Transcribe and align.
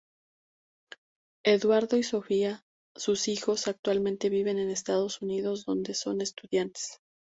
Eduardo 1.45 1.95
y 1.95 2.01
Sofía, 2.01 2.63
sus 2.95 3.27
hijos, 3.27 3.67
actualmente 3.67 4.29
viven 4.29 4.57
en 4.57 4.71
Estados 4.71 5.21
Unidos, 5.21 5.63
donde 5.65 5.93
son 5.93 6.21
estudiantes. 6.21 6.97